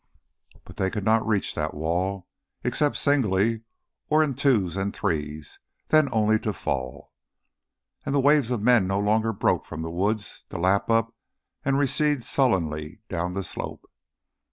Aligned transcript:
But 0.63 0.77
they 0.77 0.89
could 0.89 1.05
not 1.05 1.27
reach 1.27 1.53
that 1.53 1.75
wall 1.75 2.27
except 2.63 2.97
singly, 2.97 3.61
or 4.09 4.23
in 4.23 4.33
twos 4.33 4.75
and 4.75 4.91
threes, 4.95 5.59
then 5.89 6.09
only 6.11 6.39
to 6.39 6.53
fall. 6.53 7.13
And 8.03 8.15
the 8.15 8.19
waves 8.19 8.49
of 8.49 8.63
men 8.63 8.87
no 8.87 8.99
longer 8.99 9.31
broke 9.31 9.67
from 9.67 9.83
the 9.83 9.91
woods 9.91 10.43
to 10.49 10.57
lap 10.57 10.89
up 10.89 11.13
and 11.63 11.77
recede 11.77 12.23
sullenly 12.23 13.01
down 13.09 13.33
the 13.33 13.43
slope. 13.43 13.87